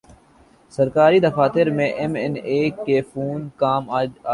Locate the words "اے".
2.49-2.59